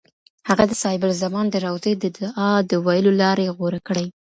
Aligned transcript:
هغه 0.49 0.63
د 0.67 0.73
صاحب 0.81 1.01
الزمان 1.11 1.45
د 1.49 1.55
روضې 1.65 1.93
د 1.97 2.05
دعا 2.17 2.51
د 2.69 2.71
ویلو 2.85 3.11
لارې 3.21 3.53
غوره 3.57 3.79
کړې. 3.87 4.05